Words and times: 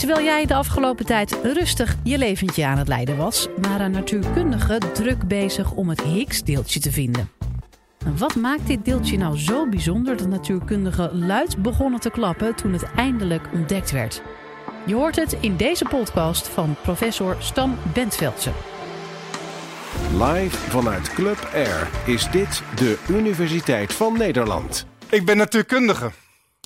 Terwijl 0.00 0.24
jij 0.24 0.46
de 0.46 0.54
afgelopen 0.54 1.06
tijd 1.06 1.38
rustig 1.42 1.96
je 2.02 2.18
leventje 2.18 2.66
aan 2.66 2.78
het 2.78 2.88
leiden 2.88 3.16
was, 3.16 3.48
waren 3.56 3.90
natuurkundigen 3.90 4.92
druk 4.92 5.28
bezig 5.28 5.72
om 5.72 5.88
het 5.88 6.02
Higgs-deeltje 6.02 6.80
te 6.80 6.92
vinden. 6.92 7.30
En 8.04 8.18
wat 8.18 8.34
maakt 8.34 8.66
dit 8.66 8.84
deeltje 8.84 9.18
nou 9.18 9.38
zo 9.38 9.68
bijzonder 9.68 10.16
dat 10.16 10.28
natuurkundigen 10.28 11.26
luid 11.26 11.62
begonnen 11.62 12.00
te 12.00 12.10
klappen 12.10 12.54
toen 12.54 12.72
het 12.72 12.84
eindelijk 12.96 13.48
ontdekt 13.52 13.90
werd? 13.90 14.22
Je 14.86 14.94
hoort 14.94 15.16
het 15.16 15.36
in 15.40 15.56
deze 15.56 15.84
podcast 15.84 16.48
van 16.48 16.76
professor 16.82 17.36
Stan 17.38 17.76
Bentveldse. 17.94 18.50
Live 20.12 20.56
vanuit 20.56 21.12
Club 21.14 21.50
Air 21.54 21.88
is 22.06 22.30
dit 22.30 22.62
de 22.76 22.98
Universiteit 23.08 23.92
van 23.92 24.18
Nederland. 24.18 24.86
Ik 25.10 25.24
ben 25.24 25.36
natuurkundige. 25.36 26.10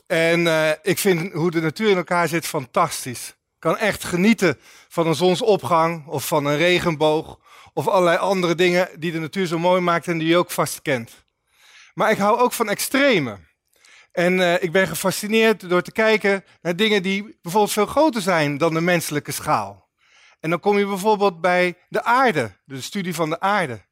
En 0.06 0.40
uh, 0.40 0.70
ik 0.82 0.98
vind 0.98 1.32
hoe 1.32 1.50
de 1.50 1.60
natuur 1.60 1.90
in 1.90 1.96
elkaar 1.96 2.28
zit 2.28 2.46
fantastisch. 2.46 3.28
Ik 3.28 3.60
kan 3.60 3.76
echt 3.76 4.04
genieten 4.04 4.58
van 4.88 5.06
een 5.06 5.14
zonsopgang 5.14 6.06
of 6.06 6.26
van 6.26 6.44
een 6.44 6.56
regenboog 6.56 7.38
of 7.72 7.88
allerlei 7.88 8.16
andere 8.16 8.54
dingen 8.54 8.88
die 8.98 9.12
de 9.12 9.18
natuur 9.18 9.46
zo 9.46 9.58
mooi 9.58 9.80
maakt 9.80 10.08
en 10.08 10.18
die 10.18 10.28
je 10.28 10.36
ook 10.36 10.50
vast 10.50 10.82
kent. 10.82 11.24
Maar 11.94 12.10
ik 12.10 12.18
hou 12.18 12.38
ook 12.38 12.52
van 12.52 12.68
extreme. 12.68 13.38
En 14.12 14.38
uh, 14.38 14.62
ik 14.62 14.72
ben 14.72 14.88
gefascineerd 14.88 15.68
door 15.68 15.82
te 15.82 15.92
kijken 15.92 16.44
naar 16.62 16.76
dingen 16.76 17.02
die 17.02 17.38
bijvoorbeeld 17.42 17.72
veel 17.72 17.86
groter 17.86 18.22
zijn 18.22 18.58
dan 18.58 18.74
de 18.74 18.80
menselijke 18.80 19.32
schaal. 19.32 19.88
En 20.40 20.50
dan 20.50 20.60
kom 20.60 20.78
je 20.78 20.86
bijvoorbeeld 20.86 21.40
bij 21.40 21.74
de 21.88 22.04
aarde, 22.04 22.56
de 22.64 22.80
studie 22.80 23.14
van 23.14 23.30
de 23.30 23.40
aarde. 23.40 23.82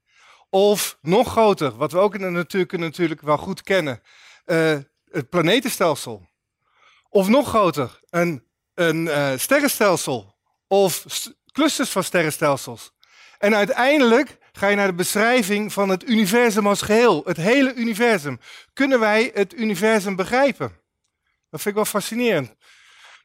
Of 0.51 0.99
nog 1.01 1.31
groter, 1.31 1.77
wat 1.77 1.93
we 1.93 1.99
ook 1.99 2.15
in 2.15 2.21
de 2.21 2.29
natuurkunde 2.29 2.87
natuurlijk 2.87 3.21
wel 3.21 3.39
goed 3.39 3.63
kennen, 3.63 4.03
uh, 4.47 4.77
het 5.13 5.29
planetenstelsel. 5.29 6.29
Of 7.09 7.29
nog 7.29 7.49
groter, 7.49 8.01
een, 8.11 8.47
een 8.75 9.07
uh, 9.07 9.33
sterrenstelsel. 9.37 10.35
Of 10.67 11.05
clusters 11.53 11.91
van 11.91 12.05
sterrenstelsels. 12.05 12.93
En 13.39 13.55
uiteindelijk 13.55 14.39
ga 14.53 14.69
je 14.69 14.77
naar 14.77 14.87
de 14.87 14.93
beschrijving 14.93 15.73
van 15.73 15.89
het 15.89 16.09
universum 16.09 16.67
als 16.67 16.83
geheel. 16.83 17.23
Het 17.25 17.37
hele 17.37 17.75
universum. 17.75 18.41
Kunnen 18.73 19.01
wij 19.01 19.31
het 19.35 19.55
universum 19.55 20.17
begrijpen? 20.17 20.81
Dat 21.51 21.61
vind 21.61 21.67
ik 21.67 21.75
wel 21.75 21.85
fascinerend. 21.85 22.55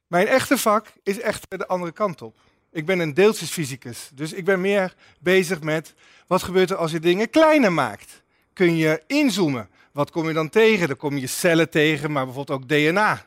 Mijn 0.08 0.28
echte 0.28 0.58
vak 0.58 0.94
is 1.04 1.20
echt 1.20 1.46
de 1.50 1.68
andere 1.68 1.92
kant 1.92 2.22
op. 2.22 2.40
Ik 2.72 2.86
ben 2.86 3.00
een 3.00 3.14
deeltjesfysicus. 3.14 4.10
Dus 4.14 4.34
ik 4.34 4.46
ben 4.46 4.62
meer 4.62 4.94
bezig 5.20 5.62
met 5.62 5.94
wat 6.28 6.44
gebeurt 6.44 6.70
er 6.70 6.76
als 6.76 6.92
je 6.92 7.00
dingen 7.00 7.30
kleiner 7.30 7.74
maakt. 7.74 8.24
Kun 8.54 8.78
je 8.78 9.04
inzoomen? 9.08 9.70
Wat 9.98 10.12
kom 10.12 10.28
je 10.28 10.34
dan 10.34 10.50
tegen? 10.50 10.88
Dan 10.88 10.98
kom 10.98 11.18
je 11.18 11.28
cellen 11.28 11.70
tegen, 11.70 12.12
maar 12.12 12.26
bijvoorbeeld 12.26 12.60
ook 12.60 12.70
DNA. 12.70 13.26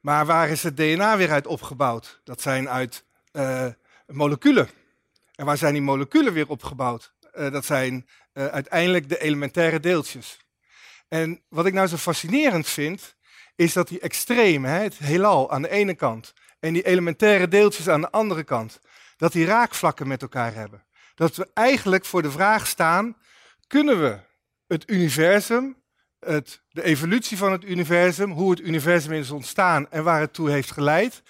Maar 0.00 0.26
waar 0.26 0.48
is 0.48 0.62
het 0.62 0.76
DNA 0.76 1.16
weer 1.16 1.30
uit 1.30 1.46
opgebouwd? 1.46 2.20
Dat 2.24 2.40
zijn 2.40 2.68
uit 2.68 3.04
uh, 3.32 3.66
moleculen. 4.06 4.68
En 5.34 5.46
waar 5.46 5.56
zijn 5.56 5.72
die 5.72 5.82
moleculen 5.82 6.32
weer 6.32 6.48
opgebouwd? 6.48 7.12
Uh, 7.34 7.50
dat 7.50 7.64
zijn 7.64 8.06
uh, 8.32 8.46
uiteindelijk 8.46 9.08
de 9.08 9.20
elementaire 9.20 9.80
deeltjes. 9.80 10.38
En 11.08 11.42
wat 11.48 11.66
ik 11.66 11.72
nou 11.72 11.86
zo 11.86 11.96
fascinerend 11.96 12.68
vind, 12.68 13.14
is 13.56 13.72
dat 13.72 13.88
die 13.88 14.00
extreme, 14.00 14.68
hè, 14.68 14.82
het 14.82 14.98
heelal 14.98 15.50
aan 15.50 15.62
de 15.62 15.70
ene 15.70 15.94
kant 15.94 16.32
en 16.60 16.72
die 16.72 16.86
elementaire 16.86 17.48
deeltjes 17.48 17.88
aan 17.88 18.00
de 18.00 18.10
andere 18.10 18.44
kant, 18.44 18.80
dat 19.16 19.32
die 19.32 19.46
raakvlakken 19.46 20.08
met 20.08 20.22
elkaar 20.22 20.54
hebben. 20.54 20.84
Dat 21.14 21.36
we 21.36 21.48
eigenlijk 21.52 22.04
voor 22.04 22.22
de 22.22 22.30
vraag 22.30 22.66
staan, 22.66 23.16
kunnen 23.66 24.00
we 24.00 24.18
het 24.66 24.90
universum 24.90 25.82
het, 26.24 26.62
de 26.70 26.82
evolutie 26.82 27.36
van 27.36 27.52
het 27.52 27.64
universum, 27.64 28.30
hoe 28.30 28.50
het 28.50 28.60
universum 28.60 29.12
is 29.12 29.30
ontstaan 29.30 29.90
en 29.90 30.04
waar 30.04 30.20
het 30.20 30.32
toe 30.32 30.50
heeft 30.50 30.70
geleid, 30.70 31.22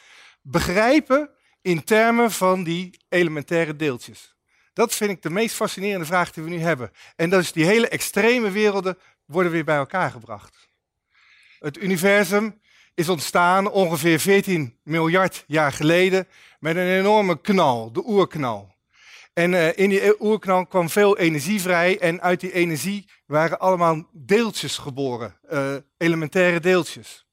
begrijpen 0.42 1.30
in 1.62 1.84
termen 1.84 2.30
van 2.30 2.64
die 2.64 3.00
elementaire 3.08 3.76
deeltjes. 3.76 4.34
Dat 4.72 4.94
vind 4.94 5.10
ik 5.10 5.22
de 5.22 5.30
meest 5.30 5.54
fascinerende 5.54 6.06
vraag 6.06 6.32
die 6.32 6.44
we 6.44 6.50
nu 6.50 6.58
hebben. 6.58 6.90
En 7.16 7.30
dat 7.30 7.42
is 7.42 7.52
die 7.52 7.64
hele 7.64 7.88
extreme 7.88 8.50
werelden 8.50 8.98
worden 9.24 9.52
weer 9.52 9.64
bij 9.64 9.76
elkaar 9.76 10.10
gebracht. 10.10 10.68
Het 11.58 11.78
universum 11.78 12.60
is 12.94 13.08
ontstaan 13.08 13.70
ongeveer 13.70 14.20
14 14.20 14.78
miljard 14.82 15.44
jaar 15.46 15.72
geleden 15.72 16.28
met 16.58 16.76
een 16.76 16.98
enorme 16.98 17.40
knal, 17.40 17.92
de 17.92 18.02
oerknal. 18.06 18.73
En 19.34 19.52
uh, 19.52 19.76
in 19.78 19.88
die 19.88 20.22
oerknal 20.22 20.66
kwam 20.66 20.88
veel 20.88 21.18
energie 21.18 21.60
vrij 21.60 21.98
en 21.98 22.20
uit 22.20 22.40
die 22.40 22.52
energie 22.52 23.10
waren 23.26 23.58
allemaal 23.58 24.08
deeltjes 24.12 24.78
geboren, 24.78 25.38
uh, 25.50 25.74
elementaire 25.96 26.60
deeltjes. 26.60 27.26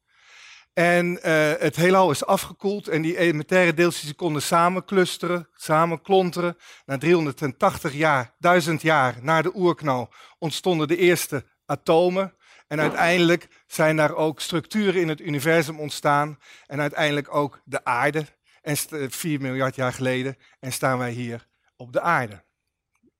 En 0.73 1.11
uh, 1.11 1.51
het 1.57 1.75
heelal 1.75 2.11
is 2.11 2.25
afgekoeld 2.25 2.87
en 2.87 3.01
die 3.01 3.17
elementaire 3.17 3.73
deeltjes 3.73 4.15
konden 4.15 4.41
samen 4.41 4.85
clusteren, 4.85 5.47
samen 5.53 6.01
klonteren. 6.01 6.57
Na 6.85 6.97
380 6.97 7.93
jaar, 7.93 8.35
1000 8.39 8.81
jaar 8.81 9.17
na 9.21 9.41
de 9.41 9.55
oerknal 9.55 10.13
ontstonden 10.39 10.87
de 10.87 10.97
eerste 10.97 11.45
atomen. 11.65 12.35
En 12.67 12.79
uiteindelijk 12.79 13.47
zijn 13.67 13.95
daar 13.95 14.15
ook 14.15 14.39
structuren 14.39 15.01
in 15.01 15.09
het 15.09 15.21
universum 15.21 15.79
ontstaan. 15.79 16.37
En 16.65 16.79
uiteindelijk 16.79 17.35
ook 17.35 17.61
de 17.63 17.83
aarde. 17.83 18.25
En 18.61 18.77
4 19.09 19.41
miljard 19.41 19.75
jaar 19.75 19.93
geleden. 19.93 20.37
En 20.59 20.71
staan 20.71 20.97
wij 20.97 21.11
hier 21.11 21.49
op 21.81 21.93
de 21.93 22.01
aarde. 22.01 22.43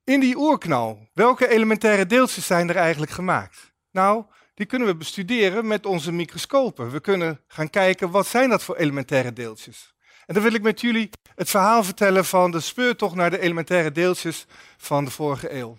In 0.04 0.20
die 0.20 0.38
oerknal, 0.38 1.08
welke 1.14 1.48
elementaire 1.48 2.06
deeltjes 2.06 2.46
zijn 2.46 2.70
er 2.70 2.76
eigenlijk 2.76 3.12
gemaakt? 3.12 3.72
Nou, 3.92 4.26
die 4.54 4.66
kunnen 4.66 4.88
we 4.88 4.96
bestuderen 4.96 5.68
met 5.68 5.86
onze 5.86 6.12
microscopen. 6.12 6.92
We 6.92 7.00
kunnen 7.00 7.40
gaan 7.48 7.70
kijken 7.70 8.12
wat 8.12 8.28
zijn 8.28 8.50
dat 8.50 8.64
voor 8.64 8.76
elementaire 8.76 9.34
deeltjes. 9.34 9.94
En 10.26 10.34
dan 10.34 10.44
wil 10.44 10.54
ik 10.54 10.62
met 10.62 10.82
jullie 10.82 11.10
het 11.36 11.50
verhaal 11.50 11.84
vertellen 11.84 12.26
van 12.26 12.52
de 12.52 12.60
speurtocht 12.60 13.16
naar 13.16 13.30
de 13.30 13.40
elementaire 13.40 13.92
deeltjes 13.92 14.46
van 14.78 15.06
de 15.06 15.12
vorige 15.12 15.54
eeuw. 15.54 15.78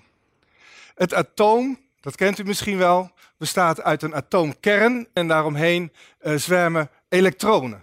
Het 0.94 1.14
atoom, 1.14 1.78
dat 2.00 2.16
kent 2.16 2.38
u 2.38 2.44
misschien 2.44 2.78
wel, 2.78 3.10
bestaat 3.36 3.82
uit 3.82 4.02
een 4.02 4.14
atoomkern 4.14 5.08
en 5.12 5.28
daaromheen 5.28 5.92
uh, 6.22 6.34
zwermen 6.36 6.90
elektronen. 7.08 7.82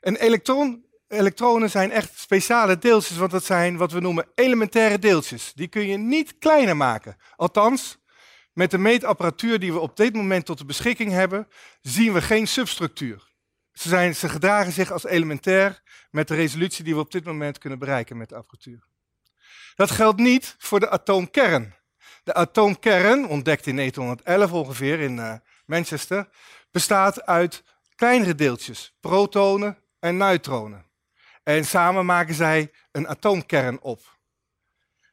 Een 0.00 0.16
elektron 0.16 0.85
elektronen 1.08 1.70
zijn 1.70 1.90
echt 1.90 2.18
speciale 2.18 2.78
deeltjes, 2.78 3.16
want 3.16 3.30
dat 3.30 3.44
zijn 3.44 3.76
wat 3.76 3.92
we 3.92 4.00
noemen 4.00 4.28
elementaire 4.34 4.98
deeltjes. 4.98 5.52
Die 5.54 5.68
kun 5.68 5.86
je 5.86 5.96
niet 5.96 6.38
kleiner 6.38 6.76
maken. 6.76 7.16
Althans, 7.36 7.98
met 8.52 8.70
de 8.70 8.78
meetapparatuur 8.78 9.58
die 9.58 9.72
we 9.72 9.78
op 9.78 9.96
dit 9.96 10.14
moment 10.14 10.46
tot 10.46 10.58
de 10.58 10.64
beschikking 10.64 11.10
hebben, 11.10 11.48
zien 11.80 12.12
we 12.12 12.22
geen 12.22 12.48
substructuur. 12.48 13.34
Ze, 13.72 13.88
zijn, 13.88 14.14
gedragen 14.14 14.72
zich 14.72 14.92
als 14.92 15.04
elementair 15.04 15.82
met 16.10 16.28
de 16.28 16.34
resolutie 16.34 16.84
die 16.84 16.94
we 16.94 17.00
op 17.00 17.10
dit 17.10 17.24
moment 17.24 17.58
kunnen 17.58 17.78
bereiken 17.78 18.16
met 18.16 18.28
de 18.28 18.34
apparatuur. 18.34 18.86
Dat 19.74 19.90
geldt 19.90 20.18
niet 20.18 20.54
voor 20.58 20.80
de 20.80 20.90
atoomkern. 20.90 21.74
De 22.24 22.34
atoomkern, 22.34 23.26
ontdekt 23.26 23.66
in 23.66 23.76
1911 23.76 24.52
ongeveer 24.52 25.00
in 25.00 25.16
uh, 25.16 25.34
Manchester, 25.66 26.28
bestaat 26.70 27.26
uit 27.26 27.62
kleinere 27.94 28.34
deeltjes, 28.34 28.96
protonen 29.00 29.78
en 29.98 30.16
neutronen. 30.16 30.85
En 31.46 31.64
samen 31.64 32.06
maken 32.06 32.34
zij 32.34 32.70
een 32.92 33.08
atoomkern 33.08 33.80
op. 33.80 34.00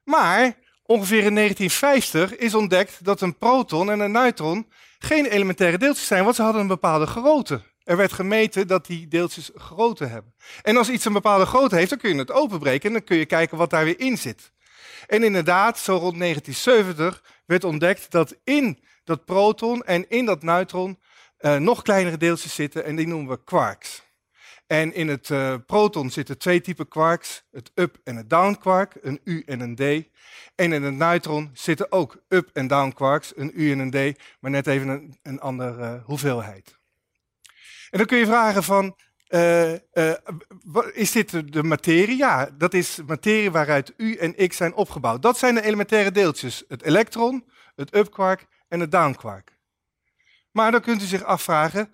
Maar 0.03 0.57
ongeveer 0.83 1.23
in 1.23 1.35
1950 1.35 2.35
is 2.35 2.55
ontdekt 2.55 3.05
dat 3.05 3.21
een 3.21 3.37
proton 3.37 3.91
en 3.91 3.99
een 3.99 4.11
neutron 4.11 4.71
geen 4.99 5.25
elementaire 5.25 5.77
deeltjes 5.77 6.07
zijn, 6.07 6.23
want 6.23 6.35
ze 6.35 6.41
hadden 6.41 6.61
een 6.61 6.67
bepaalde 6.67 7.05
grootte. 7.05 7.61
Er 7.83 7.97
werd 7.97 8.13
gemeten 8.13 8.67
dat 8.67 8.85
die 8.85 9.07
deeltjes 9.07 9.51
grootte 9.55 10.05
hebben. 10.05 10.33
En 10.61 10.77
als 10.77 10.89
iets 10.89 11.05
een 11.05 11.13
bepaalde 11.13 11.45
grootte 11.45 11.75
heeft, 11.75 11.89
dan 11.89 11.99
kun 11.99 12.13
je 12.13 12.19
het 12.19 12.31
openbreken 12.31 12.87
en 12.87 12.93
dan 12.93 13.03
kun 13.03 13.17
je 13.17 13.25
kijken 13.25 13.57
wat 13.57 13.69
daar 13.69 13.85
weer 13.85 13.99
in 13.99 14.17
zit. 14.17 14.51
En 15.07 15.23
inderdaad, 15.23 15.79
zo 15.79 15.91
rond 15.91 16.19
1970 16.19 17.23
werd 17.45 17.63
ontdekt 17.63 18.11
dat 18.11 18.35
in 18.43 18.83
dat 19.03 19.25
proton 19.25 19.83
en 19.83 20.09
in 20.09 20.25
dat 20.25 20.43
neutron 20.43 20.99
uh, 21.39 21.55
nog 21.55 21.81
kleinere 21.81 22.17
deeltjes 22.17 22.55
zitten 22.55 22.85
en 22.85 22.95
die 22.95 23.07
noemen 23.07 23.29
we 23.29 23.43
quarks. 23.43 24.02
En 24.73 24.93
in 24.93 25.07
het 25.07 25.29
uh, 25.29 25.55
proton 25.65 26.09
zitten 26.09 26.37
twee 26.37 26.61
typen 26.61 26.87
quarks, 26.87 27.43
het 27.51 27.71
up- 27.75 27.97
en 28.03 28.15
het 28.15 28.29
down 28.29 28.57
quark, 28.59 28.97
een 29.01 29.19
U 29.23 29.43
en 29.45 29.59
een 29.59 29.75
D. 29.75 29.81
En 30.55 30.73
in 30.73 30.83
het 30.83 30.93
neutron 30.93 31.49
zitten 31.53 31.91
ook 31.91 32.23
up- 32.29 32.49
en 32.53 32.67
down 32.67 32.91
quarks, 32.91 33.33
een 33.35 33.51
U 33.55 33.71
en 33.71 33.79
een 33.79 33.91
D, 33.91 34.19
maar 34.39 34.51
net 34.51 34.67
even 34.67 34.87
een, 34.87 35.17
een 35.23 35.39
andere 35.39 35.95
uh, 35.95 36.03
hoeveelheid. 36.05 36.79
En 37.89 37.97
dan 37.97 38.05
kun 38.05 38.17
je 38.17 38.25
vragen 38.25 38.63
van, 38.63 38.95
uh, 39.29 39.73
is 40.93 41.11
dit 41.11 41.53
de 41.53 41.63
materie? 41.63 42.17
Ja, 42.17 42.49
dat 42.57 42.73
is 42.73 42.99
materie 43.05 43.51
waaruit 43.51 43.93
U 43.97 44.15
en 44.15 44.47
X 44.47 44.57
zijn 44.57 44.73
opgebouwd. 44.73 45.21
Dat 45.21 45.37
zijn 45.37 45.55
de 45.55 45.63
elementaire 45.63 46.11
deeltjes, 46.11 46.63
het 46.67 46.83
elektron, 46.83 47.45
het 47.75 47.95
up 47.95 48.11
quark 48.11 48.47
en 48.67 48.79
het 48.79 48.91
down 48.91 49.13
quark. 49.13 49.57
Maar 50.51 50.71
dan 50.71 50.81
kunt 50.81 51.01
u 51.01 51.05
zich 51.05 51.23
afvragen, 51.23 51.93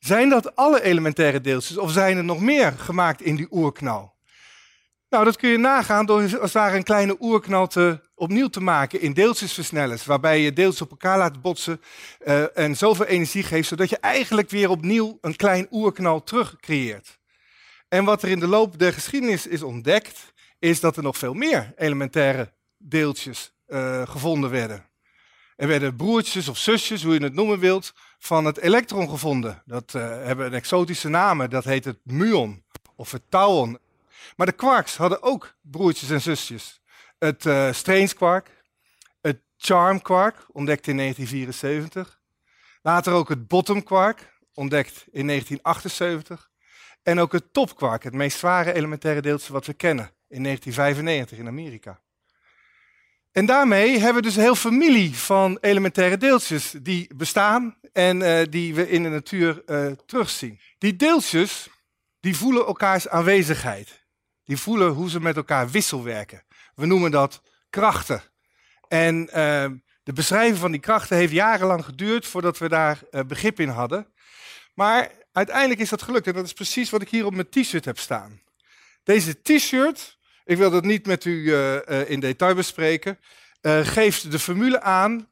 zijn 0.00 0.28
dat 0.28 0.56
alle 0.56 0.82
elementaire 0.82 1.40
deeltjes 1.40 1.78
of 1.78 1.92
zijn 1.92 2.16
er 2.16 2.24
nog 2.24 2.40
meer 2.40 2.72
gemaakt 2.72 3.22
in 3.22 3.36
die 3.36 3.48
oerknal? 3.50 4.18
Nou, 5.08 5.24
dat 5.24 5.36
kun 5.36 5.48
je 5.50 5.58
nagaan 5.58 6.06
door 6.06 6.22
als 6.22 6.32
het 6.32 6.52
ware 6.52 6.76
een 6.76 6.82
kleine 6.82 7.16
oerknal 7.20 7.66
te, 7.66 8.00
opnieuw 8.14 8.48
te 8.48 8.60
maken 8.60 9.00
in 9.00 9.12
deeltjesversnellers, 9.12 10.04
waarbij 10.04 10.40
je 10.40 10.52
deeltjes 10.52 10.82
op 10.82 10.90
elkaar 10.90 11.18
laat 11.18 11.42
botsen 11.42 11.80
uh, 12.26 12.58
en 12.58 12.76
zoveel 12.76 13.06
energie 13.06 13.42
geeft, 13.42 13.68
zodat 13.68 13.88
je 13.88 13.98
eigenlijk 13.98 14.50
weer 14.50 14.70
opnieuw 14.70 15.18
een 15.20 15.36
klein 15.36 15.66
oerknal 15.70 16.22
terug 16.22 16.56
creëert. 16.56 17.18
En 17.88 18.04
wat 18.04 18.22
er 18.22 18.28
in 18.28 18.40
de 18.40 18.46
loop 18.46 18.78
der 18.78 18.92
geschiedenis 18.92 19.46
is 19.46 19.62
ontdekt, 19.62 20.32
is 20.58 20.80
dat 20.80 20.96
er 20.96 21.02
nog 21.02 21.18
veel 21.18 21.34
meer 21.34 21.72
elementaire 21.76 22.52
deeltjes 22.78 23.52
uh, 23.68 24.08
gevonden 24.08 24.50
werden. 24.50 24.89
Er 25.60 25.66
werden 25.66 25.96
broertjes 25.96 26.48
of 26.48 26.58
zusjes, 26.58 27.02
hoe 27.02 27.14
je 27.14 27.22
het 27.22 27.34
noemen 27.34 27.58
wilt, 27.58 27.92
van 28.18 28.44
het 28.44 28.58
elektron 28.58 29.08
gevonden. 29.08 29.62
Dat 29.64 29.92
uh, 29.96 30.02
hebben 30.02 30.46
een 30.46 30.54
exotische 30.54 31.08
namen, 31.08 31.50
dat 31.50 31.64
heet 31.64 31.84
het 31.84 31.98
muon 32.02 32.64
of 32.96 33.12
het 33.12 33.22
tauon. 33.28 33.78
Maar 34.36 34.46
de 34.46 34.52
quarks 34.52 34.96
hadden 34.96 35.22
ook 35.22 35.54
broertjes 35.60 36.10
en 36.10 36.20
zusjes. 36.20 36.80
Het 37.18 37.44
uh, 37.44 37.72
strange 37.72 38.14
quark, 38.14 38.50
het 39.20 39.40
charm 39.56 40.02
quark, 40.02 40.46
ontdekt 40.52 40.86
in 40.86 40.96
1974. 40.96 42.20
Later 42.82 43.12
ook 43.12 43.28
het 43.28 43.48
bottom 43.48 43.82
quark, 43.82 44.32
ontdekt 44.54 45.04
in 45.10 45.26
1978. 45.26 46.50
En 47.02 47.20
ook 47.20 47.32
het 47.32 47.52
top 47.52 47.76
quark, 47.76 48.02
het 48.02 48.14
meest 48.14 48.38
zware 48.38 48.72
elementaire 48.72 49.22
deeltje 49.22 49.52
wat 49.52 49.66
we 49.66 49.74
kennen, 49.74 50.10
in 50.28 50.42
1995 50.42 51.38
in 51.38 51.46
Amerika. 51.46 52.00
En 53.32 53.46
daarmee 53.46 53.98
hebben 53.98 54.14
we 54.14 54.28
dus 54.28 54.36
een 54.36 54.42
heel 54.42 54.54
familie 54.54 55.14
van 55.14 55.58
elementaire 55.60 56.16
deeltjes 56.16 56.74
die 56.82 57.14
bestaan 57.14 57.76
en 57.92 58.20
uh, 58.20 58.40
die 58.50 58.74
we 58.74 58.88
in 58.88 59.02
de 59.02 59.08
natuur 59.08 59.62
uh, 59.66 59.92
terugzien. 60.06 60.60
Die 60.78 60.96
deeltjes 60.96 61.68
die 62.20 62.36
voelen 62.36 62.66
elkaars 62.66 63.08
aanwezigheid. 63.08 64.04
Die 64.44 64.56
voelen 64.56 64.92
hoe 64.92 65.10
ze 65.10 65.20
met 65.20 65.36
elkaar 65.36 65.70
wisselwerken. 65.70 66.42
We 66.74 66.86
noemen 66.86 67.10
dat 67.10 67.42
krachten. 67.70 68.22
En 68.88 69.22
uh, 69.22 69.66
de 70.02 70.12
beschrijving 70.12 70.58
van 70.58 70.70
die 70.70 70.80
krachten 70.80 71.16
heeft 71.16 71.32
jarenlang 71.32 71.84
geduurd 71.84 72.26
voordat 72.26 72.58
we 72.58 72.68
daar 72.68 72.98
begrip 73.26 73.60
in 73.60 73.68
hadden. 73.68 74.06
Maar 74.74 75.10
uiteindelijk 75.32 75.80
is 75.80 75.88
dat 75.88 76.02
gelukt 76.02 76.26
en 76.26 76.32
dat 76.32 76.44
is 76.44 76.52
precies 76.52 76.90
wat 76.90 77.02
ik 77.02 77.08
hier 77.08 77.26
op 77.26 77.34
mijn 77.34 77.48
t-shirt 77.48 77.84
heb 77.84 77.98
staan. 77.98 78.40
Deze 79.04 79.42
t-shirt 79.42 80.18
ik 80.50 80.56
wil 80.56 80.70
dat 80.70 80.84
niet 80.84 81.06
met 81.06 81.24
u 81.24 81.30
uh, 81.30 82.10
in 82.10 82.20
detail 82.20 82.54
bespreken. 82.54 83.18
Uh, 83.62 83.80
geeft 83.80 84.30
de 84.30 84.38
formule 84.38 84.80
aan 84.80 85.28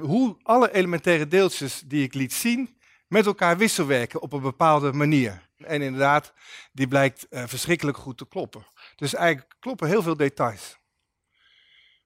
hoe 0.00 0.36
alle 0.42 0.72
elementaire 0.72 1.28
deeltjes 1.28 1.82
die 1.86 2.02
ik 2.02 2.14
liet 2.14 2.32
zien 2.32 2.78
met 3.08 3.26
elkaar 3.26 3.56
wisselwerken 3.56 4.22
op 4.22 4.32
een 4.32 4.40
bepaalde 4.40 4.92
manier. 4.92 5.48
En 5.56 5.82
inderdaad, 5.82 6.32
die 6.72 6.88
blijkt 6.88 7.26
verschrikkelijk 7.30 7.96
goed 7.96 8.18
te 8.18 8.28
kloppen. 8.28 8.66
Dus 8.96 9.14
eigenlijk 9.14 9.54
kloppen 9.60 9.88
heel 9.88 10.02
veel 10.02 10.16
details. 10.16 10.78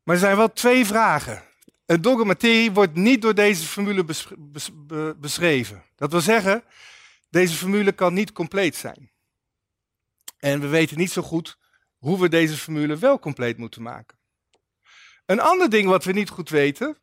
Maar 0.02 0.14
er 0.14 0.20
zijn 0.20 0.36
wel 0.36 0.52
twee 0.52 0.86
vragen. 0.86 1.42
Een 1.86 2.02
dogmaterie 2.02 2.72
wordt 2.72 2.94
niet 2.94 3.22
door 3.22 3.34
deze 3.34 3.64
formule 3.64 4.04
beschreven. 5.16 5.84
Dat 5.96 6.10
wil 6.10 6.20
zeggen, 6.20 6.64
deze 7.30 7.56
formule 7.56 7.92
kan 7.92 8.14
niet 8.14 8.32
compleet 8.32 8.76
zijn. 8.76 9.10
En 10.38 10.60
we 10.60 10.66
weten 10.66 10.98
niet 10.98 11.12
zo 11.12 11.22
goed 11.22 11.60
hoe 12.02 12.20
we 12.20 12.28
deze 12.28 12.56
formule 12.56 12.96
wel 12.96 13.18
compleet 13.18 13.56
moeten 13.56 13.82
maken. 13.82 14.18
Een 15.26 15.40
ander 15.40 15.70
ding 15.70 15.88
wat 15.88 16.04
we 16.04 16.12
niet 16.12 16.28
goed 16.28 16.48
weten, 16.48 16.98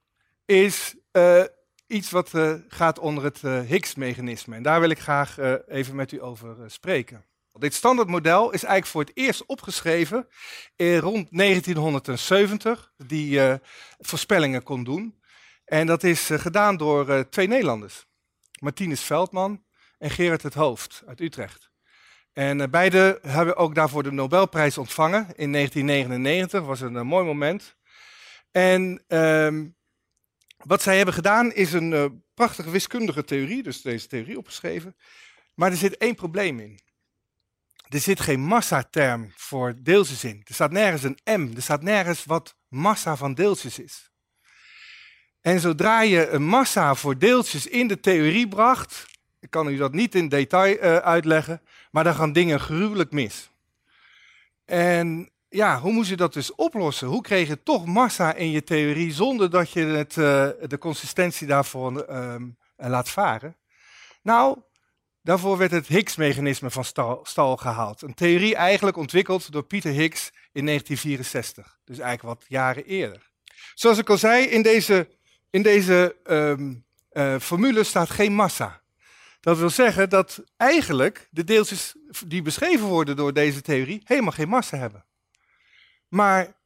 is 0.45 0.95
uh, 1.11 1.43
iets 1.87 2.09
wat 2.09 2.33
uh, 2.33 2.53
gaat 2.67 2.99
onder 2.99 3.23
het 3.23 3.41
uh, 3.43 3.61
Higgs-mechanisme. 3.61 4.55
En 4.55 4.63
daar 4.63 4.79
wil 4.79 4.89
ik 4.89 4.99
graag 4.99 5.37
even 5.67 5.95
met 5.95 6.11
u 6.11 6.21
over 6.21 6.71
spreken. 6.71 7.25
Dit 7.53 7.73
standaardmodel 7.73 8.51
is 8.51 8.63
eigenlijk 8.63 8.85
voor 8.85 9.01
het 9.01 9.11
eerst 9.13 9.45
opgeschreven 9.45 10.27
in 10.75 10.97
rond 10.97 11.27
1970, 11.31 12.93
die 12.97 13.41
voorspellingen 13.97 14.63
kon 14.63 14.83
doen. 14.83 15.21
En 15.65 15.87
dat 15.87 16.03
is 16.03 16.29
gedaan 16.31 16.77
door 16.77 17.29
twee 17.29 17.47
Nederlanders, 17.47 18.05
Martinus 18.59 19.01
Veldman 19.01 19.63
en 19.97 20.09
Gerard 20.09 20.43
het 20.43 20.53
Hoofd 20.53 21.03
uit 21.05 21.19
Utrecht. 21.19 21.68
En 22.33 22.59
uh, 22.59 22.67
beide 22.67 23.19
hebben 23.21 23.55
ook 23.55 23.75
daarvoor 23.75 24.03
de 24.03 24.11
Nobelprijs 24.11 24.77
ontvangen 24.77 25.27
in 25.35 25.51
1999. 25.51 26.63
was 26.63 26.81
een 26.81 26.93
uh, 26.93 27.01
mooi 27.01 27.25
moment. 27.25 27.75
En 28.51 29.03
uh, 29.07 29.63
wat 30.57 30.81
zij 30.81 30.95
hebben 30.95 31.13
gedaan 31.13 31.53
is 31.53 31.73
een 31.73 31.91
uh, 31.91 32.05
prachtige 32.33 32.69
wiskundige 32.69 33.23
theorie, 33.23 33.63
dus 33.63 33.81
deze 33.81 34.07
theorie 34.07 34.37
opgeschreven. 34.37 34.95
Maar 35.53 35.71
er 35.71 35.77
zit 35.77 35.97
één 35.97 36.15
probleem 36.15 36.59
in. 36.59 36.79
Er 37.87 37.99
zit 37.99 38.19
geen 38.19 38.39
massaterm 38.39 39.31
voor 39.35 39.75
deeltjes 39.81 40.23
in. 40.23 40.41
Er 40.43 40.53
staat 40.53 40.71
nergens 40.71 41.03
een 41.03 41.41
m, 41.41 41.55
er 41.55 41.61
staat 41.61 41.81
nergens 41.81 42.25
wat 42.25 42.57
massa 42.67 43.15
van 43.15 43.33
deeltjes 43.33 43.79
is. 43.79 44.11
En 45.41 45.59
zodra 45.59 46.01
je 46.01 46.27
een 46.27 46.43
massa 46.43 46.95
voor 46.95 47.17
deeltjes 47.17 47.67
in 47.67 47.87
de 47.87 47.99
theorie 47.99 48.47
bracht, 48.47 49.05
ik 49.39 49.49
kan 49.49 49.67
u 49.67 49.77
dat 49.77 49.93
niet 49.93 50.15
in 50.15 50.29
detail 50.29 50.75
uh, 50.75 50.97
uitleggen, 50.97 51.61
maar 51.91 52.03
dan 52.03 52.15
gaan 52.15 52.33
dingen 52.33 52.59
gruwelijk 52.59 53.11
mis. 53.11 53.51
En 54.65 55.29
ja, 55.49 55.79
hoe 55.79 55.91
moest 55.91 56.09
je 56.09 56.15
dat 56.15 56.33
dus 56.33 56.55
oplossen? 56.55 57.07
Hoe 57.07 57.21
kreeg 57.21 57.47
je 57.47 57.63
toch 57.63 57.85
massa 57.85 58.33
in 58.33 58.51
je 58.51 58.63
theorie 58.63 59.13
zonder 59.13 59.49
dat 59.49 59.71
je 59.71 59.85
het, 59.85 60.15
uh, 60.15 60.49
de 60.67 60.77
consistentie 60.79 61.47
daarvoor 61.47 62.05
uh, 62.09 62.35
laat 62.75 63.09
varen? 63.09 63.55
Nou, 64.21 64.57
daarvoor 65.21 65.57
werd 65.57 65.71
het 65.71 65.87
Higgs-mechanisme 65.87 66.69
van 66.69 66.85
stal, 66.85 67.19
stal, 67.23 67.57
gehaald. 67.57 68.01
Een 68.01 68.13
theorie 68.13 68.55
eigenlijk 68.55 68.97
ontwikkeld 68.97 69.51
door 69.51 69.63
Peter 69.63 69.91
Higgs 69.91 70.31
in 70.51 70.65
1964, 70.65 71.79
dus 71.83 71.99
eigenlijk 71.99 72.39
wat 72.39 72.49
jaren 72.49 72.85
eerder. 72.85 73.31
Zoals 73.73 73.97
ik 73.97 74.09
al 74.09 74.17
zei, 74.17 74.45
in 74.45 74.61
deze, 74.61 75.07
in 75.49 75.61
deze 75.61 76.15
uh, 77.11 77.39
formule 77.39 77.83
staat 77.83 78.09
geen 78.09 78.33
massa. 78.33 78.81
Dat 79.39 79.57
wil 79.57 79.69
zeggen 79.69 80.09
dat 80.09 80.43
eigenlijk 80.57 81.27
de 81.31 81.43
deeltjes 81.43 81.95
die 82.27 82.41
beschreven 82.41 82.85
worden 82.85 83.15
door 83.15 83.33
deze 83.33 83.61
theorie 83.61 84.01
helemaal 84.03 84.31
geen 84.31 84.49
massa 84.49 84.77
hebben. 84.77 85.05
Maar 86.07 86.57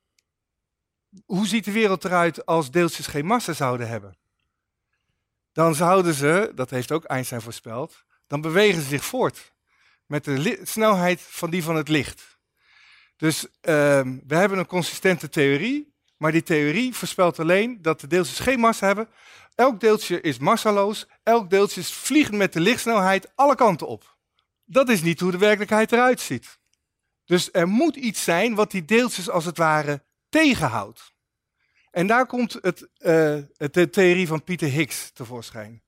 hoe 1.26 1.48
ziet 1.48 1.66
de 1.66 1.72
wereld 1.72 2.06
eruit 2.06 2.46
als 2.46 2.72
deeltjes 2.72 3.08
geen 3.08 3.26
massa 3.26 3.54
zouden 3.54 3.88
hebben? 3.88 4.18
Dan 5.52 5.76
zouden 5.76 6.14
ze, 6.14 6.52
dat 6.56 6.70
heeft 6.70 6.92
ook 6.92 7.04
Einstein 7.04 7.42
voorspeld, 7.42 8.04
dan 8.28 8.42
bewegen 8.42 8.82
ze 8.82 8.88
zich 8.88 9.06
voort 9.06 9.54
met 10.06 10.24
de 10.24 10.60
snelheid 10.64 11.22
van 11.22 11.50
die 11.50 11.64
van 11.64 11.76
het 11.76 11.88
licht. 11.88 12.38
Dus 13.18 13.46
uh, 13.46 13.50
we 14.28 14.36
hebben 14.36 14.58
een 14.58 14.66
consistente 14.66 15.30
theorie, 15.30 15.94
maar 16.18 16.32
die 16.32 16.44
theorie 16.44 16.94
voorspelt 16.94 17.40
alleen 17.40 17.82
dat 17.82 18.00
de 18.00 18.08
deeltjes 18.08 18.40
geen 18.40 18.60
massa 18.60 18.88
hebben, 18.88 19.10
Elk 19.56 19.80
deeltje 19.80 20.22
is 20.22 20.38
massaloos, 20.38 21.06
elk 21.24 21.50
deeltje 21.50 21.84
vliegt 21.84 22.32
met 22.32 22.54
de 22.54 22.60
lichtsnelheid 22.60 23.32
alle 23.36 23.56
kanten 23.56 23.88
op. 23.88 24.18
Dat 24.66 24.90
is 24.90 25.02
niet 25.02 25.20
hoe 25.20 25.32
de 25.32 25.38
werkelijkheid 25.38 25.92
eruit 25.92 26.20
ziet. 26.20 26.60
Dus 27.26 27.50
er 27.52 27.68
moet 27.68 27.96
iets 27.96 28.24
zijn 28.24 28.56
wat 28.56 28.72
die 28.72 28.86
deeltjes 28.86 29.30
als 29.30 29.46
het 29.46 29.58
ware 29.58 30.04
tegenhoudt. 30.30 31.14
En 31.92 32.08
daar 32.08 32.26
komt 32.26 32.58
het, 32.62 32.82
uh, 32.82 32.88
de 33.72 33.90
theorie 33.92 34.28
van 34.28 34.44
Pieter 34.44 34.70
Higgs 34.70 35.12
tevoorschijn. 35.12 35.84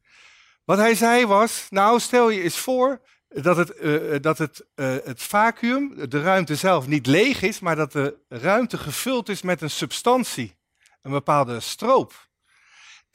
Wat 0.63 0.77
hij 0.77 0.95
zei 0.95 1.25
was, 1.25 1.67
nou 1.69 1.99
stel 1.99 2.29
je 2.29 2.41
eens 2.41 2.57
voor 2.57 3.01
dat 3.27 3.57
het, 3.57 3.73
uh, 3.81 4.15
dat 4.21 4.37
het, 4.37 4.65
uh, 4.75 4.95
het 5.03 5.23
vacuüm, 5.23 6.09
de 6.09 6.21
ruimte 6.21 6.55
zelf, 6.55 6.87
niet 6.87 7.07
leeg 7.07 7.41
is, 7.41 7.59
maar 7.59 7.75
dat 7.75 7.91
de 7.91 8.17
ruimte 8.27 8.77
gevuld 8.77 9.29
is 9.29 9.41
met 9.41 9.61
een 9.61 9.69
substantie, 9.69 10.57
een 11.01 11.11
bepaalde 11.11 11.59
stroop. 11.59 12.29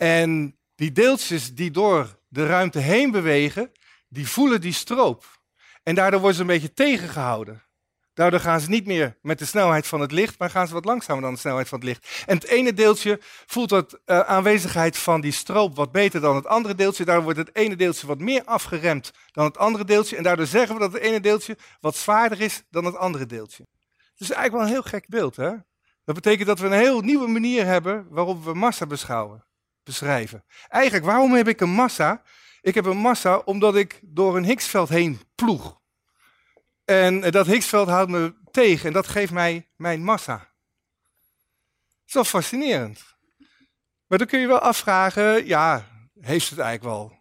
En 0.00 0.58
die 0.74 0.92
deeltjes 0.92 1.54
die 1.54 1.70
door 1.70 2.18
de 2.28 2.46
ruimte 2.46 2.78
heen 2.78 3.10
bewegen, 3.10 3.72
die 4.08 4.28
voelen 4.28 4.60
die 4.60 4.72
stroop. 4.72 5.24
En 5.82 5.94
daardoor 5.94 6.20
worden 6.20 6.36
ze 6.36 6.42
een 6.42 6.48
beetje 6.48 6.72
tegengehouden. 6.72 7.62
Daardoor 8.14 8.40
gaan 8.40 8.60
ze 8.60 8.68
niet 8.68 8.86
meer 8.86 9.18
met 9.22 9.38
de 9.38 9.44
snelheid 9.44 9.86
van 9.86 10.00
het 10.00 10.12
licht, 10.12 10.38
maar 10.38 10.50
gaan 10.50 10.66
ze 10.66 10.74
wat 10.74 10.84
langzamer 10.84 11.22
dan 11.22 11.32
de 11.32 11.38
snelheid 11.38 11.68
van 11.68 11.78
het 11.78 11.88
licht. 11.88 12.24
En 12.26 12.34
het 12.34 12.46
ene 12.46 12.72
deeltje 12.72 13.18
voelt 13.46 13.68
dat 13.68 14.00
uh, 14.06 14.20
aanwezigheid 14.20 14.98
van 14.98 15.20
die 15.20 15.32
stroop 15.32 15.76
wat 15.76 15.92
beter 15.92 16.20
dan 16.20 16.36
het 16.36 16.46
andere 16.46 16.74
deeltje. 16.74 17.04
Daardoor 17.04 17.24
wordt 17.24 17.38
het 17.38 17.54
ene 17.56 17.76
deeltje 17.76 18.06
wat 18.06 18.18
meer 18.18 18.44
afgeremd 18.44 19.10
dan 19.32 19.44
het 19.44 19.58
andere 19.58 19.84
deeltje. 19.84 20.16
En 20.16 20.22
daardoor 20.22 20.46
zeggen 20.46 20.74
we 20.74 20.80
dat 20.80 20.92
het 20.92 21.02
ene 21.02 21.20
deeltje 21.20 21.56
wat 21.80 21.96
zwaarder 21.96 22.40
is 22.40 22.62
dan 22.70 22.84
het 22.84 22.96
andere 22.96 23.26
deeltje. 23.26 23.66
Het 23.96 24.20
is 24.20 24.30
eigenlijk 24.30 24.52
wel 24.52 24.62
een 24.62 24.82
heel 24.82 24.90
gek 24.90 25.08
beeld, 25.08 25.36
hè? 25.36 25.50
Dat 26.04 26.14
betekent 26.14 26.46
dat 26.46 26.58
we 26.58 26.66
een 26.66 26.72
heel 26.72 27.00
nieuwe 27.00 27.28
manier 27.28 27.66
hebben 27.66 28.06
waarop 28.10 28.44
we 28.44 28.54
massa 28.54 28.86
beschouwen 28.86 29.48
beschrijven. 29.82 30.44
Eigenlijk, 30.68 31.04
waarom 31.04 31.32
heb 31.32 31.48
ik 31.48 31.60
een 31.60 31.70
massa? 31.70 32.22
Ik 32.60 32.74
heb 32.74 32.84
een 32.84 32.96
massa 32.96 33.36
omdat 33.38 33.76
ik 33.76 34.00
door 34.02 34.36
een 34.36 34.44
Higgsveld 34.44 34.88
heen 34.88 35.20
ploeg. 35.34 35.80
En 36.84 37.30
dat 37.30 37.46
Higgsveld 37.46 37.88
houdt 37.88 38.10
me 38.10 38.34
tegen 38.50 38.86
en 38.86 38.92
dat 38.92 39.06
geeft 39.06 39.32
mij 39.32 39.68
mijn 39.76 40.04
massa. 40.04 40.36
Dat 40.36 42.06
is 42.06 42.14
wel 42.14 42.24
fascinerend. 42.24 43.18
Maar 44.06 44.18
dan 44.18 44.26
kun 44.26 44.40
je 44.40 44.46
wel 44.46 44.58
afvragen, 44.58 45.46
ja, 45.46 45.88
heeft 46.20 46.50
het 46.50 46.58
eigenlijk 46.58 46.96
wel 46.96 47.18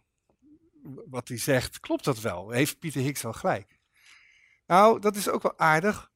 wat 1.09 1.27
hij 1.27 1.37
zegt, 1.37 1.79
klopt 1.79 2.03
dat 2.03 2.19
wel? 2.19 2.49
Heeft 2.49 2.79
Pieter 2.79 3.01
Higgs 3.01 3.21
wel 3.21 3.33
gelijk? 3.33 3.79
Nou, 4.65 4.99
dat 4.99 5.15
is 5.15 5.29
ook 5.29 5.41
wel 5.41 5.59
aardig, 5.59 6.11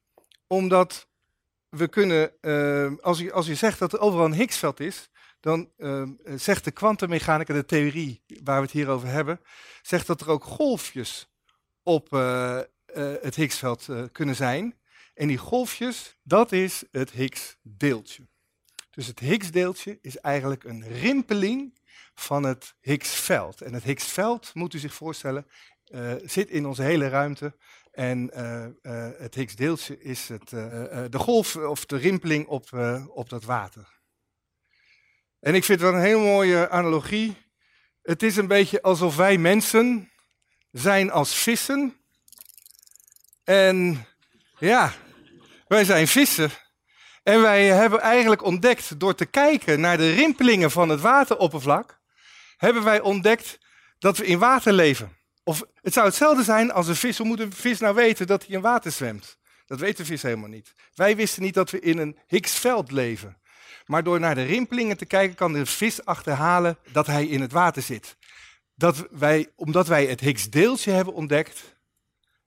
omdat 0.47 1.07
we 1.69 1.88
kunnen, 1.88 2.33
uh, 2.41 2.91
als, 3.01 3.19
je, 3.19 3.31
als 3.31 3.45
je 3.45 3.55
zegt 3.55 3.79
dat 3.79 3.93
er 3.93 4.00
overal 4.00 4.25
een 4.25 4.33
Higgsveld 4.33 4.79
is, 4.79 5.09
dan 5.43 5.69
uh, 5.77 6.03
zegt 6.35 6.63
de 6.63 6.71
kwantummechanica, 6.71 7.53
de 7.53 7.65
theorie 7.65 8.21
waar 8.43 8.55
we 8.55 8.62
het 8.62 8.71
hier 8.71 8.89
over 8.89 9.07
hebben, 9.07 9.39
zegt 9.81 10.07
dat 10.07 10.21
er 10.21 10.29
ook 10.29 10.43
golfjes 10.43 11.29
op, 11.81 12.13
uh, 12.13 12.59
het 13.21 13.35
Higgsveld 13.35 13.89
kunnen 14.12 14.35
zijn. 14.35 14.75
En 15.13 15.27
die 15.27 15.38
golfjes, 15.38 16.17
dat 16.21 16.51
is 16.51 16.83
het 16.91 17.12
Higgsdeeltje. 17.12 18.27
Dus 18.89 19.07
het 19.07 19.19
Higgsdeeltje 19.19 20.00
is 20.01 20.17
eigenlijk 20.17 20.63
een 20.63 20.88
rimpeling 20.88 21.79
van 22.15 22.43
het 22.43 22.75
Higgsveld. 22.79 23.62
En 23.62 23.73
het 23.73 23.83
Higgsveld, 23.83 24.51
moet 24.53 24.73
u 24.73 24.79
zich 24.79 24.93
voorstellen, 24.93 25.47
uh, 25.88 26.13
zit 26.25 26.50
in 26.50 26.65
onze 26.65 26.83
hele 26.83 27.07
ruimte. 27.07 27.55
En 27.91 28.31
uh, 28.33 28.65
uh, 28.65 29.09
het 29.17 29.35
Higgsdeeltje 29.35 30.00
is 30.00 30.29
het, 30.29 30.50
de 30.50 31.19
golf 31.19 31.55
of 31.55 31.85
de 31.85 31.97
rimpeling 31.97 32.47
op, 32.47 32.69
op 33.07 33.29
dat 33.29 33.43
water. 33.43 34.01
En 35.43 35.55
ik 35.55 35.63
vind 35.63 35.81
wel 35.81 35.93
een 35.93 36.01
hele 36.01 36.19
mooie 36.19 36.69
analogie. 36.69 37.38
Het 38.01 38.23
is 38.23 38.35
een 38.35 38.47
beetje 38.47 38.81
alsof 38.81 39.15
wij 39.15 39.38
mensen 39.38 40.12
zijn 40.71 41.12
als 41.12 41.35
vissen. 41.35 41.95
En 43.43 44.07
ja, 44.59 44.93
wij 45.67 45.83
zijn 45.83 46.07
vissen. 46.07 46.51
En 47.23 47.41
wij 47.41 47.65
hebben 47.65 48.00
eigenlijk 48.00 48.43
ontdekt, 48.43 49.00
door 49.00 49.15
te 49.15 49.25
kijken 49.25 49.79
naar 49.79 49.97
de 49.97 50.13
rimpelingen 50.13 50.71
van 50.71 50.89
het 50.89 51.01
wateroppervlak, 51.01 52.00
hebben 52.57 52.83
wij 52.83 53.00
ontdekt 53.00 53.59
dat 54.00 54.17
we 54.17 54.25
in 54.25 54.39
water 54.39 54.73
leven. 54.73 55.17
Of 55.43 55.63
het 55.81 55.93
zou 55.93 56.05
hetzelfde 56.05 56.43
zijn 56.43 56.71
als 56.71 56.88
een 56.88 56.95
vis. 56.95 57.17
Hoe 57.17 57.27
moet 57.27 57.39
een 57.39 57.53
vis 57.53 57.79
nou 57.79 57.95
weten 57.95 58.27
dat 58.27 58.45
hij 58.45 58.55
in 58.55 58.62
water 58.62 58.91
zwemt? 58.91 59.38
Dat 59.65 59.79
weet 59.79 59.97
de 59.97 60.05
vis 60.05 60.21
helemaal 60.21 60.50
niet. 60.50 60.73
Wij 60.95 61.15
wisten 61.15 61.41
niet 61.41 61.53
dat 61.53 61.69
we 61.69 61.79
in 61.79 61.97
een 61.97 62.17
Higgsveld 62.27 62.91
leven. 62.91 63.41
Maar 63.85 64.03
door 64.03 64.19
naar 64.19 64.35
de 64.35 64.43
rimpelingen 64.43 64.97
te 64.97 65.05
kijken, 65.05 65.35
kan 65.35 65.53
de 65.53 65.65
vis 65.65 66.05
achterhalen 66.05 66.77
dat 66.91 67.07
hij 67.07 67.25
in 67.25 67.41
het 67.41 67.51
water 67.51 67.81
zit. 67.81 68.17
Dat 68.75 69.07
wij, 69.11 69.51
omdat 69.55 69.87
wij 69.87 70.05
het 70.05 70.19
Higgsdeeltje 70.19 70.91
hebben 70.91 71.13
ontdekt, 71.13 71.75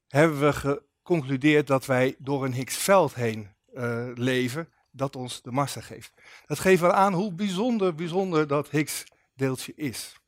hebben 0.09 0.41
we 0.41 0.53
geconcludeerd 0.53 1.67
dat 1.67 1.87
wij 1.87 2.15
door 2.19 2.45
een 2.45 2.53
Higgsveld 2.53 3.15
heen 3.15 3.49
uh, 3.75 4.07
leven, 4.15 4.69
dat 4.91 5.17
ons 5.17 5.43
de 5.43 5.51
massa 5.51 5.81
geeft. 5.81 6.13
Dat 6.47 6.59
geeft 6.59 6.81
wel 6.81 6.93
aan 6.93 7.13
hoe 7.13 7.33
bijzonder, 7.33 7.95
bijzonder 7.95 8.47
dat 8.47 8.71
Higgs-deeltje 8.71 9.73
is. 9.77 10.21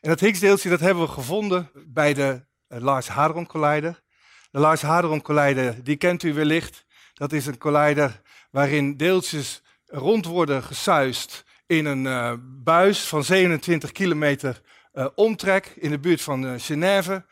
En 0.00 0.08
dat 0.08 0.20
Higgs-deeltje 0.20 0.68
dat 0.68 0.80
hebben 0.80 1.02
we 1.04 1.10
gevonden 1.10 1.70
bij 1.86 2.14
de 2.14 2.44
uh, 2.68 2.78
Large 2.80 3.12
Hadron 3.12 3.46
Collider. 3.46 4.02
De 4.50 4.58
Large 4.58 4.86
Hadron 4.86 5.22
Collider, 5.22 5.84
die 5.84 5.96
kent 5.96 6.22
u 6.22 6.34
wellicht. 6.34 6.86
Dat 7.14 7.32
is 7.32 7.46
een 7.46 7.58
collider 7.58 8.20
waarin 8.50 8.96
deeltjes 8.96 9.62
rond 9.92 10.26
worden 10.26 10.62
gesuist 10.62 11.44
in 11.66 11.86
een 11.86 12.04
uh, 12.04 12.32
buis 12.64 13.00
van 13.00 13.24
27 13.24 13.92
kilometer 13.92 14.60
uh, 14.94 15.06
omtrek 15.14 15.72
in 15.76 15.90
de 15.90 15.98
buurt 15.98 16.22
van 16.22 16.60
Genève. 16.60 17.24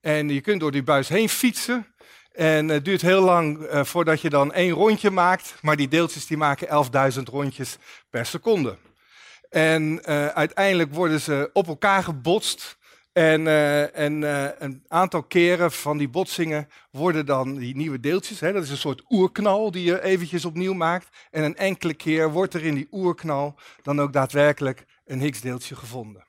En 0.00 0.28
je 0.28 0.40
kunt 0.40 0.60
door 0.60 0.70
die 0.70 0.82
buis 0.82 1.08
heen 1.08 1.28
fietsen. 1.28 1.86
En 2.32 2.68
het 2.68 2.84
duurt 2.84 3.02
heel 3.02 3.22
lang 3.22 3.58
uh, 3.58 3.84
voordat 3.84 4.20
je 4.20 4.30
dan 4.30 4.52
één 4.52 4.72
rondje 4.72 5.10
maakt, 5.10 5.54
maar 5.62 5.76
die 5.76 5.88
deeltjes 5.88 6.26
die 6.26 6.36
maken 6.36 6.86
11.000 7.14 7.22
rondjes 7.22 7.76
per 8.10 8.26
seconde. 8.26 8.76
En 9.50 9.82
uh, 9.82 10.26
uiteindelijk 10.26 10.94
worden 10.94 11.20
ze 11.20 11.50
op 11.52 11.66
elkaar 11.66 12.02
gebotst. 12.02 12.78
En, 13.16 13.40
uh, 13.40 13.98
en 13.98 14.22
een 14.58 14.84
aantal 14.88 15.22
keren 15.22 15.72
van 15.72 15.98
die 15.98 16.08
botsingen 16.08 16.68
worden 16.90 17.26
dan 17.26 17.54
die 17.54 17.76
nieuwe 17.76 18.00
deeltjes. 18.00 18.40
Hè, 18.40 18.52
dat 18.52 18.62
is 18.62 18.70
een 18.70 18.76
soort 18.76 19.04
oerknal 19.08 19.70
die 19.70 19.84
je 19.84 20.02
eventjes 20.02 20.44
opnieuw 20.44 20.74
maakt. 20.74 21.08
En 21.30 21.44
een 21.44 21.56
enkele 21.56 21.94
keer 21.94 22.30
wordt 22.30 22.54
er 22.54 22.64
in 22.64 22.74
die 22.74 22.88
oerknal 22.90 23.58
dan 23.82 24.00
ook 24.00 24.12
daadwerkelijk 24.12 24.84
een 25.04 25.20
Higgs-deeltje 25.20 25.76
gevonden. 25.76 26.26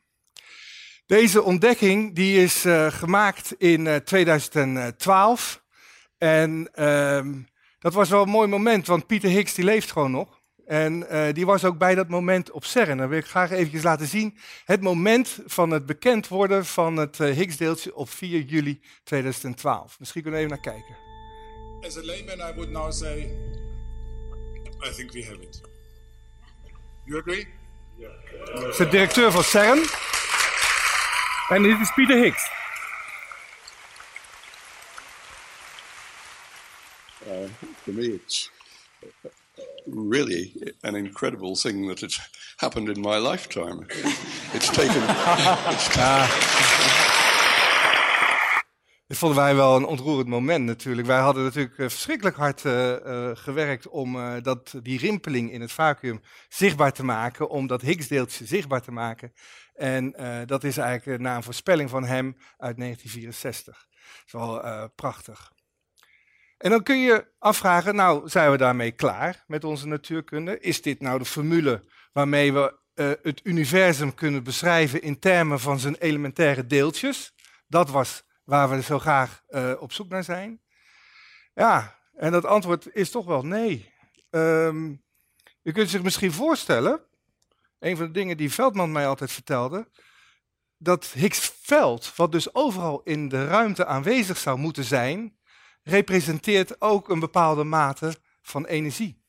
Deze 1.06 1.44
ontdekking 1.44 2.16
die 2.16 2.44
is 2.44 2.66
gemaakt 2.90 3.54
in 3.58 4.02
2012. 4.04 5.64
En 6.18 6.70
um, 6.86 7.48
dat 7.80 7.94
was 7.94 8.10
wel 8.10 8.22
een 8.22 8.30
mooi 8.30 8.48
moment, 8.48 8.88
want 8.88 9.08
Pieter 9.08 9.30
Higgs 9.30 9.54
die 9.54 9.66
leeft 9.66 9.92
gewoon 9.92 10.12
nog. 10.12 10.37
En 10.68 11.06
uh, 11.12 11.34
die 11.34 11.46
was 11.46 11.66
ook 11.66 11.78
bij 11.78 11.96
dat 11.96 12.08
moment 12.08 12.52
op 12.52 12.66
CERN. 12.66 12.98
Dan 12.98 13.10
wil 13.10 13.18
ik 13.18 13.26
graag 13.26 13.52
eventjes 13.52 13.84
laten 13.84 14.08
zien 14.08 14.38
het 14.66 14.82
moment 14.82 15.40
van 15.46 15.70
het 15.70 15.86
bekend 15.86 16.28
worden 16.28 16.66
van 16.66 16.98
het 16.98 17.20
uh, 17.20 17.36
Higgs-deeltje 17.36 17.96
op 17.96 18.10
4 18.10 18.42
juli 18.42 18.82
2012. 19.04 20.00
Misschien 20.00 20.22
kunnen 20.22 20.40
we 20.40 20.46
even 20.46 20.62
naar 20.62 20.74
kijken. 20.74 20.98
As 21.82 21.98
a 21.98 22.04
layman, 22.04 22.50
I 22.50 22.54
would 22.54 22.70
now 22.70 22.92
say, 22.92 23.18
I 24.88 24.92
think 24.96 25.12
we 25.12 25.24
have 25.24 25.42
it. 25.42 25.62
You 27.04 27.20
agree? 27.20 27.48
Yeah. 27.96 28.12
Dat 28.54 28.68
is 28.68 28.78
de 28.78 28.88
directeur 28.88 29.32
van 29.32 29.44
CERN. 29.44 29.86
En 31.50 31.64
dit 31.64 31.80
is 31.80 31.94
Pieter 31.94 32.24
Higgs. 32.24 32.52
Uh, 37.28 37.50
for 37.84 37.94
me, 37.94 38.14
it's 38.14 38.52
really 39.86 40.74
an 40.82 40.96
incredible 40.96 41.56
thing 41.56 41.88
that 41.88 42.02
it's 42.02 42.20
happened 42.56 42.90
in 42.90 43.02
my 43.02 43.18
lifetime. 43.18 43.86
It's 44.54 44.70
taken. 44.70 45.04
it's 45.74 45.88
Dit 49.08 49.18
vonden 49.18 49.38
wij 49.38 49.56
wel 49.56 49.76
een 49.76 49.86
ontroerend 49.86 50.28
moment 50.28 50.66
natuurlijk. 50.66 51.08
Wij 51.08 51.20
hadden 51.20 51.44
natuurlijk 51.44 51.78
uh, 51.78 51.90
verschrikkelijk 51.90 52.36
hard 52.36 52.64
uh, 52.64 52.92
uh, 52.92 53.30
gewerkt 53.34 53.88
om 53.88 54.42
dat, 54.42 54.74
die 54.84 55.00
rimpeling 55.00 55.52
in 55.52 55.62
het 55.62 55.72
vacuüm 55.72 56.22
zichtbaar 56.50 56.92
te 56.92 57.04
maken, 57.04 57.50
om 57.50 57.68
dat 57.68 57.82
Higgsdeeltje 57.82 58.46
zichtbaar 58.46 58.82
te 58.82 58.92
maken. 58.92 59.34
En 59.74 60.14
dat 60.46 60.64
is 60.64 60.78
eigenlijk 60.78 61.22
na 61.22 61.36
een 61.36 61.44
voorspelling 61.44 61.90
van 61.90 62.04
hem 62.04 62.38
uit 62.58 62.78
1964. 62.78 63.88
Dat 63.88 64.24
is 64.26 64.32
wel 64.32 64.90
prachtig. 64.96 65.52
En 66.58 66.70
dan 66.70 66.84
kun 66.84 67.00
je 67.00 67.28
afvragen, 67.40 67.96
nou 67.96 68.30
zijn 68.30 68.52
we 68.52 68.58
daarmee 68.58 68.92
klaar 68.92 69.44
met 69.48 69.64
onze 69.64 69.88
natuurkunde? 69.88 70.60
Is 70.60 70.82
dit 70.82 71.02
nou 71.02 71.20
de 71.20 71.26
formule 71.26 71.84
waarmee 72.14 72.54
we 72.54 72.80
uh, 72.96 73.12
het 73.22 73.40
universum 73.44 74.14
kunnen 74.14 74.44
beschrijven 74.44 75.02
in 75.02 75.20
termen 75.20 75.60
van 75.60 75.80
zijn 75.80 75.96
elementaire 75.96 76.66
deeltjes? 76.66 77.34
Dat 77.68 77.90
was 77.90 78.24
waar 78.44 78.70
we 78.70 78.82
zo 78.82 79.00
graag 79.00 79.44
uh, 79.50 79.74
op 79.80 79.94
zoek 79.94 80.10
naar 80.10 80.24
zijn. 80.24 80.62
Ja, 81.54 82.00
en 82.14 82.32
dat 82.32 82.46
antwoord 82.46 82.96
is 82.96 83.10
toch 83.10 83.26
wel 83.26 83.46
nee. 83.46 83.94
Um, 84.30 85.04
je 85.62 85.72
kunt 85.72 85.90
zich 85.90 86.04
misschien 86.04 86.32
voorstellen, 86.32 87.02
een 87.80 87.98
van 87.98 88.06
de 88.06 88.12
dingen 88.12 88.38
die 88.38 88.52
Veldman 88.52 88.92
mij 88.92 89.08
altijd 89.08 89.32
vertelde, 89.32 89.90
dat 90.78 91.06
Higgs-veld, 91.06 92.16
wat 92.16 92.32
dus 92.32 92.56
overal 92.56 93.02
in 93.04 93.30
de 93.30 93.48
ruimte 93.48 93.86
aanwezig 93.86 94.38
zou 94.38 94.58
moeten 94.58 94.84
zijn, 94.84 95.37
representeert 95.90 96.82
ook 96.82 97.10
een 97.10 97.20
bepaalde 97.20 97.64
mate 97.64 98.16
van 98.42 98.66
energie. 98.66 99.22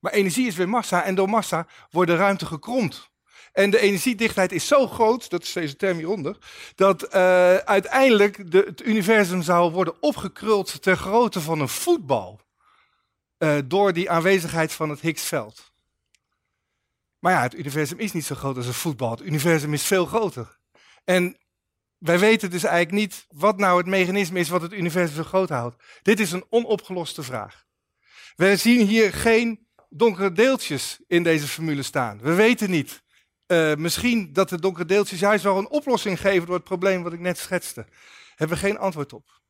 Maar 0.00 0.12
energie 0.12 0.46
is 0.46 0.56
weer 0.56 0.68
massa 0.68 1.02
en 1.02 1.14
door 1.14 1.28
massa 1.28 1.66
wordt 1.90 2.10
de 2.10 2.16
ruimte 2.16 2.46
gekromd. 2.46 3.10
En 3.52 3.70
de 3.70 3.78
energiedichtheid 3.78 4.52
is 4.52 4.66
zo 4.66 4.86
groot, 4.86 5.30
dat 5.30 5.42
is 5.42 5.52
deze 5.52 5.76
term 5.76 5.96
hieronder, 5.96 6.38
dat 6.74 7.14
uh, 7.14 7.56
uiteindelijk 7.56 8.50
de, 8.50 8.62
het 8.66 8.84
universum 8.84 9.42
zou 9.42 9.72
worden 9.72 10.02
opgekruld 10.02 10.82
ter 10.82 10.96
grootte 10.96 11.40
van 11.40 11.60
een 11.60 11.68
voetbal. 11.68 12.40
Uh, 13.38 13.58
door 13.64 13.92
die 13.92 14.10
aanwezigheid 14.10 14.72
van 14.72 14.90
het 14.90 15.00
Higgsveld. 15.00 15.72
Maar 17.18 17.32
ja, 17.32 17.42
het 17.42 17.54
universum 17.54 17.98
is 17.98 18.12
niet 18.12 18.24
zo 18.24 18.34
groot 18.34 18.56
als 18.56 18.66
een 18.66 18.74
voetbal. 18.74 19.10
Het 19.10 19.22
universum 19.22 19.72
is 19.72 19.82
veel 19.82 20.06
groter. 20.06 20.58
En 21.04 21.36
wij 21.98 22.18
weten 22.18 22.50
dus 22.50 22.64
eigenlijk 22.64 22.94
niet 22.94 23.26
wat 23.28 23.58
nou 23.58 23.78
het 23.78 23.86
mechanisme 23.86 24.38
is 24.38 24.48
wat 24.48 24.62
het 24.62 24.72
universum 24.72 25.16
zo 25.16 25.22
groot 25.22 25.48
houdt. 25.48 25.82
Dit 26.02 26.20
is 26.20 26.32
een 26.32 26.44
onopgeloste 26.48 27.22
vraag. 27.22 27.64
We 28.36 28.56
zien 28.56 28.86
hier 28.86 29.12
geen 29.12 29.66
donkere 29.88 30.32
deeltjes 30.32 31.00
in 31.06 31.22
deze 31.22 31.46
formule 31.46 31.82
staan. 31.82 32.20
We 32.22 32.34
weten 32.34 32.70
niet. 32.70 33.04
Uh, 33.46 33.74
misschien 33.74 34.32
dat 34.32 34.48
de 34.48 34.60
donkere 34.60 34.84
deeltjes 34.84 35.20
juist 35.20 35.44
wel 35.44 35.58
een 35.58 35.68
oplossing 35.68 36.20
geven 36.20 36.46
door 36.46 36.54
het 36.54 36.64
probleem 36.64 37.02
wat 37.02 37.12
ik 37.12 37.20
net 37.20 37.38
schetste. 37.38 37.86
Hebben 38.34 38.56
we 38.56 38.62
geen 38.62 38.78
antwoord 38.78 39.12
op. 39.12 39.40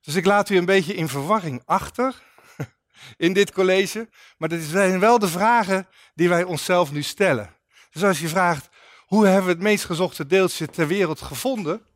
Dus 0.00 0.14
ik 0.14 0.24
laat 0.24 0.50
u 0.50 0.56
een 0.56 0.64
beetje 0.64 0.94
in 0.94 1.08
verwarring 1.08 1.62
achter 1.64 2.22
in 3.16 3.32
dit 3.32 3.52
college. 3.52 4.08
Maar 4.38 4.48
dat 4.48 4.60
zijn 4.60 5.00
wel 5.00 5.18
de 5.18 5.28
vragen 5.28 5.88
die 6.14 6.28
wij 6.28 6.42
onszelf 6.42 6.92
nu 6.92 7.02
stellen. 7.02 7.56
Dus 7.90 8.04
als 8.04 8.20
je 8.20 8.28
vraagt, 8.28 8.68
hoe 9.06 9.26
hebben 9.26 9.44
we 9.44 9.52
het 9.52 9.62
meest 9.62 9.84
gezochte 9.84 10.26
deeltje 10.26 10.66
ter 10.66 10.86
wereld 10.86 11.20
gevonden? 11.20 11.86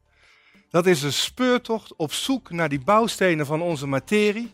Dat 0.70 0.86
is 0.86 1.02
een 1.02 1.12
speurtocht 1.12 1.96
op 1.96 2.12
zoek 2.12 2.50
naar 2.50 2.68
die 2.68 2.80
bouwstenen 2.80 3.46
van 3.46 3.62
onze 3.62 3.86
materie. 3.86 4.52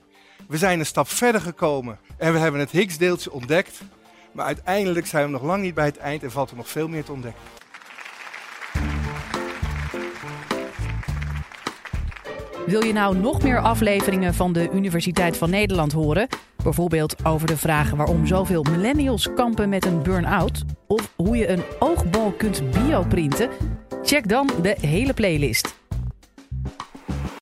We 0.49 0.57
zijn 0.57 0.79
een 0.79 0.87
stap 0.87 1.09
verder 1.09 1.41
gekomen 1.41 1.99
en 2.17 2.33
we 2.33 2.39
hebben 2.39 2.61
het 2.61 2.71
Higgs-deeltje 2.71 3.33
ontdekt. 3.33 3.81
Maar 4.33 4.47
uiteindelijk 4.47 5.07
zijn 5.07 5.25
we 5.25 5.31
nog 5.31 5.43
lang 5.43 5.63
niet 5.63 5.75
bij 5.75 5.85
het 5.85 5.97
eind 5.97 6.23
en 6.23 6.31
valt 6.31 6.51
er 6.51 6.57
nog 6.57 6.69
veel 6.69 6.89
meer 6.89 7.05
te 7.05 7.13
ontdekken. 7.13 7.43
Wil 12.67 12.85
je 12.85 12.93
nou 12.93 13.17
nog 13.17 13.43
meer 13.43 13.61
afleveringen 13.61 14.35
van 14.35 14.53
de 14.53 14.71
Universiteit 14.73 15.37
van 15.37 15.51
Nederland 15.51 15.93
horen? 15.93 16.29
Bijvoorbeeld 16.63 17.25
over 17.25 17.47
de 17.47 17.57
vraag 17.57 17.91
waarom 17.91 18.27
zoveel 18.27 18.63
millennials 18.63 19.35
kampen 19.35 19.69
met 19.69 19.85
een 19.85 20.03
burn-out? 20.03 20.65
Of 20.87 21.13
hoe 21.17 21.37
je 21.37 21.49
een 21.49 21.63
oogbal 21.79 22.33
kunt 22.33 22.71
bioprinten? 22.71 23.49
Check 24.03 24.29
dan 24.29 24.51
de 24.63 24.77
hele 24.81 25.15
playlist. 25.15 25.84